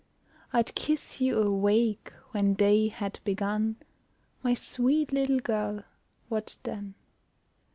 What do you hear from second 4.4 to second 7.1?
My sweet little girl, what then?